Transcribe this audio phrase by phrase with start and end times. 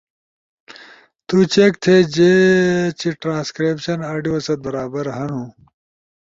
[1.27, 1.95] تو چیک تھے
[2.99, 5.43] چی ٹرانسکریپشن آڈیو ست برابر ہنو